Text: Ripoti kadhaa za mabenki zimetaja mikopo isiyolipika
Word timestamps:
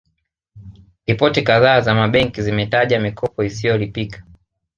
Ripoti 1.07 1.41
kadhaa 1.41 1.81
za 1.81 1.93
mabenki 1.95 2.41
zimetaja 2.41 2.99
mikopo 2.99 3.43
isiyolipika 3.43 4.23